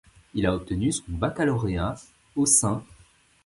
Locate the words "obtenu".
0.55-0.91